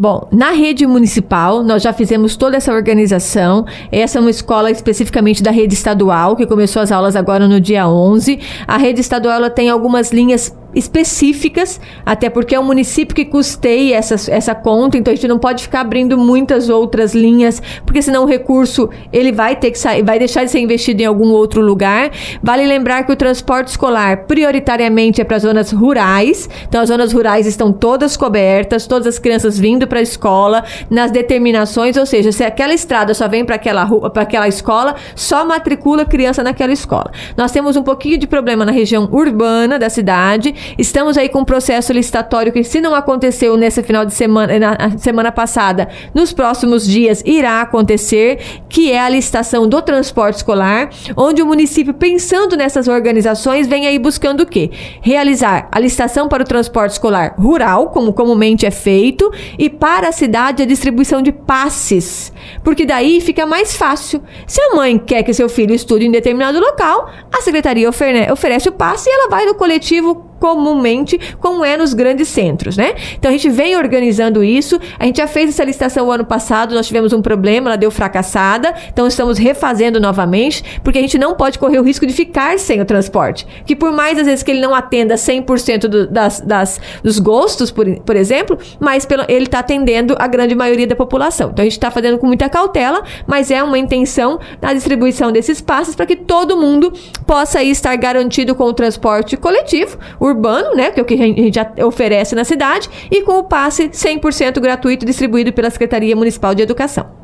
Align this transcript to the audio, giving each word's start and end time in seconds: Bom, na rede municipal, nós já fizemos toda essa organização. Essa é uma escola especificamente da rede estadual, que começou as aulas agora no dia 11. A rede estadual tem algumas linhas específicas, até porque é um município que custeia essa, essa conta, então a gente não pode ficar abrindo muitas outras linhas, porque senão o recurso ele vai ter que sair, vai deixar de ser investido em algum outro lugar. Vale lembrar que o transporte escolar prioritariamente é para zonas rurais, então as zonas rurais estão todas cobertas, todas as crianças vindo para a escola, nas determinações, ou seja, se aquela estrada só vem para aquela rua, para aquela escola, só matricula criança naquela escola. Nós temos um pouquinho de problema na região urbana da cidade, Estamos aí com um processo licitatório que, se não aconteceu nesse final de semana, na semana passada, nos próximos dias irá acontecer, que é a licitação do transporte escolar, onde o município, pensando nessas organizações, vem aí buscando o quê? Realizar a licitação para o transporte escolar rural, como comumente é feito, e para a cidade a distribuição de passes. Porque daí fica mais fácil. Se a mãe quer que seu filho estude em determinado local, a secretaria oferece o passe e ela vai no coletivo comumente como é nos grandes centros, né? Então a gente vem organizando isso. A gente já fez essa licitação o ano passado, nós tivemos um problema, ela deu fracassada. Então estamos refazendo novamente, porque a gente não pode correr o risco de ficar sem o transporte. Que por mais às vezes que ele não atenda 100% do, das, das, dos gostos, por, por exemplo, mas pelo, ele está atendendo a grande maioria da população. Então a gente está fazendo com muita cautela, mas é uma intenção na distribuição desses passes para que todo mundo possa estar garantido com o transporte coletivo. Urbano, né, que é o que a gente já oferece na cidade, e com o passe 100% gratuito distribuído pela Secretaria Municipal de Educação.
Bom, 0.00 0.26
na 0.32 0.52
rede 0.52 0.86
municipal, 0.86 1.62
nós 1.62 1.82
já 1.82 1.92
fizemos 1.92 2.34
toda 2.34 2.56
essa 2.56 2.72
organização. 2.72 3.66
Essa 3.92 4.16
é 4.16 4.20
uma 4.22 4.30
escola 4.30 4.70
especificamente 4.70 5.42
da 5.42 5.50
rede 5.50 5.74
estadual, 5.74 6.34
que 6.34 6.46
começou 6.46 6.80
as 6.80 6.90
aulas 6.90 7.14
agora 7.14 7.46
no 7.46 7.60
dia 7.60 7.86
11. 7.86 8.40
A 8.66 8.78
rede 8.78 9.02
estadual 9.02 9.50
tem 9.50 9.68
algumas 9.68 10.10
linhas 10.10 10.56
específicas, 10.74 11.80
até 12.04 12.30
porque 12.30 12.54
é 12.54 12.60
um 12.60 12.64
município 12.64 13.14
que 13.14 13.24
custeia 13.24 13.96
essa, 13.96 14.14
essa 14.30 14.54
conta, 14.54 14.96
então 14.96 15.12
a 15.12 15.14
gente 15.14 15.28
não 15.28 15.38
pode 15.38 15.62
ficar 15.62 15.80
abrindo 15.80 16.16
muitas 16.16 16.68
outras 16.68 17.14
linhas, 17.14 17.62
porque 17.84 18.02
senão 18.02 18.24
o 18.24 18.26
recurso 18.26 18.88
ele 19.12 19.32
vai 19.32 19.56
ter 19.56 19.70
que 19.70 19.78
sair, 19.78 20.02
vai 20.02 20.18
deixar 20.18 20.44
de 20.44 20.50
ser 20.50 20.60
investido 20.60 21.02
em 21.02 21.06
algum 21.06 21.30
outro 21.30 21.60
lugar. 21.60 22.10
Vale 22.42 22.66
lembrar 22.66 23.04
que 23.04 23.12
o 23.12 23.16
transporte 23.16 23.68
escolar 23.68 24.24
prioritariamente 24.26 25.20
é 25.20 25.24
para 25.24 25.38
zonas 25.38 25.72
rurais, 25.72 26.48
então 26.68 26.80
as 26.80 26.88
zonas 26.88 27.12
rurais 27.12 27.46
estão 27.46 27.72
todas 27.72 28.16
cobertas, 28.16 28.86
todas 28.86 29.06
as 29.06 29.18
crianças 29.18 29.58
vindo 29.58 29.86
para 29.86 29.98
a 29.98 30.02
escola, 30.02 30.64
nas 30.88 31.10
determinações, 31.10 31.96
ou 31.96 32.06
seja, 32.06 32.32
se 32.32 32.44
aquela 32.44 32.74
estrada 32.74 33.14
só 33.14 33.28
vem 33.28 33.44
para 33.44 33.56
aquela 33.56 33.84
rua, 33.84 34.10
para 34.10 34.22
aquela 34.22 34.48
escola, 34.48 34.94
só 35.14 35.44
matricula 35.44 36.04
criança 36.04 36.42
naquela 36.42 36.72
escola. 36.72 37.10
Nós 37.36 37.50
temos 37.50 37.76
um 37.76 37.82
pouquinho 37.82 38.18
de 38.18 38.26
problema 38.26 38.64
na 38.64 38.72
região 38.72 39.08
urbana 39.10 39.78
da 39.78 39.88
cidade, 39.88 40.54
Estamos 40.78 41.16
aí 41.16 41.28
com 41.28 41.40
um 41.40 41.44
processo 41.44 41.92
licitatório 41.92 42.52
que, 42.52 42.62
se 42.64 42.80
não 42.80 42.94
aconteceu 42.94 43.56
nesse 43.56 43.82
final 43.82 44.04
de 44.04 44.14
semana, 44.14 44.58
na 44.58 44.98
semana 44.98 45.32
passada, 45.32 45.88
nos 46.14 46.32
próximos 46.32 46.86
dias 46.86 47.22
irá 47.24 47.60
acontecer, 47.60 48.38
que 48.68 48.90
é 48.90 49.00
a 49.00 49.08
licitação 49.08 49.68
do 49.68 49.80
transporte 49.82 50.36
escolar, 50.36 50.90
onde 51.16 51.42
o 51.42 51.46
município, 51.46 51.94
pensando 51.94 52.56
nessas 52.56 52.88
organizações, 52.88 53.66
vem 53.66 53.86
aí 53.86 53.98
buscando 53.98 54.42
o 54.42 54.46
quê? 54.46 54.70
Realizar 55.00 55.68
a 55.70 55.78
licitação 55.78 56.28
para 56.28 56.42
o 56.42 56.46
transporte 56.46 56.92
escolar 56.92 57.34
rural, 57.38 57.90
como 57.90 58.12
comumente 58.12 58.66
é 58.66 58.70
feito, 58.70 59.30
e 59.58 59.68
para 59.68 60.08
a 60.08 60.12
cidade 60.12 60.62
a 60.62 60.66
distribuição 60.66 61.22
de 61.22 61.32
passes. 61.32 62.32
Porque 62.62 62.86
daí 62.86 63.20
fica 63.20 63.46
mais 63.46 63.76
fácil. 63.76 64.22
Se 64.46 64.60
a 64.60 64.74
mãe 64.74 64.98
quer 64.98 65.22
que 65.22 65.32
seu 65.32 65.48
filho 65.48 65.74
estude 65.74 66.06
em 66.06 66.10
determinado 66.10 66.58
local, 66.58 67.10
a 67.32 67.40
secretaria 67.40 67.88
oferece 67.88 68.68
o 68.68 68.72
passe 68.72 69.08
e 69.08 69.12
ela 69.12 69.28
vai 69.28 69.44
no 69.44 69.54
coletivo 69.54 70.29
comumente 70.40 71.20
como 71.38 71.64
é 71.64 71.76
nos 71.76 71.94
grandes 71.94 72.26
centros, 72.26 72.76
né? 72.76 72.94
Então 73.16 73.28
a 73.28 73.32
gente 73.32 73.48
vem 73.50 73.76
organizando 73.76 74.42
isso. 74.42 74.80
A 74.98 75.04
gente 75.04 75.18
já 75.18 75.26
fez 75.26 75.50
essa 75.50 75.62
licitação 75.62 76.08
o 76.08 76.10
ano 76.10 76.24
passado, 76.24 76.74
nós 76.74 76.86
tivemos 76.86 77.12
um 77.12 77.20
problema, 77.20 77.68
ela 77.68 77.76
deu 77.76 77.90
fracassada. 77.90 78.74
Então 78.92 79.06
estamos 79.06 79.38
refazendo 79.38 80.00
novamente, 80.00 80.80
porque 80.82 80.98
a 80.98 81.02
gente 81.02 81.18
não 81.18 81.34
pode 81.34 81.58
correr 81.58 81.78
o 81.78 81.82
risco 81.82 82.06
de 82.06 82.12
ficar 82.12 82.58
sem 82.58 82.80
o 82.80 82.84
transporte. 82.84 83.46
Que 83.66 83.76
por 83.76 83.92
mais 83.92 84.18
às 84.18 84.26
vezes 84.26 84.42
que 84.42 84.50
ele 84.50 84.60
não 84.60 84.74
atenda 84.74 85.14
100% 85.14 85.80
do, 85.86 86.06
das, 86.06 86.40
das, 86.40 86.80
dos 87.02 87.18
gostos, 87.18 87.70
por, 87.70 87.86
por 88.00 88.16
exemplo, 88.16 88.58
mas 88.80 89.04
pelo, 89.04 89.24
ele 89.28 89.44
está 89.44 89.58
atendendo 89.58 90.16
a 90.18 90.26
grande 90.26 90.54
maioria 90.54 90.86
da 90.86 90.96
população. 90.96 91.50
Então 91.50 91.62
a 91.62 91.66
gente 91.66 91.72
está 91.72 91.90
fazendo 91.90 92.18
com 92.18 92.26
muita 92.26 92.48
cautela, 92.48 93.02
mas 93.26 93.50
é 93.50 93.62
uma 93.62 93.78
intenção 93.78 94.40
na 94.60 94.72
distribuição 94.72 95.30
desses 95.30 95.60
passes 95.60 95.94
para 95.94 96.06
que 96.06 96.16
todo 96.16 96.56
mundo 96.56 96.92
possa 97.26 97.62
estar 97.62 97.94
garantido 97.96 98.54
com 98.54 98.64
o 98.64 98.72
transporte 98.72 99.36
coletivo. 99.36 99.98
Urbano, 100.30 100.74
né, 100.74 100.90
que 100.90 101.00
é 101.00 101.02
o 101.02 101.06
que 101.06 101.14
a 101.14 101.16
gente 101.18 101.54
já 101.54 101.70
oferece 101.84 102.34
na 102.34 102.44
cidade, 102.44 102.88
e 103.10 103.22
com 103.22 103.38
o 103.38 103.44
passe 103.44 103.88
100% 103.88 104.60
gratuito 104.60 105.04
distribuído 105.04 105.52
pela 105.52 105.70
Secretaria 105.70 106.16
Municipal 106.16 106.54
de 106.54 106.62
Educação. 106.62 107.19